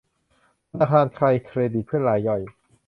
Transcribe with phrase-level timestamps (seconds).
[0.69, 2.41] ธนาคารไทยเครดิตเพื่อรายย่อย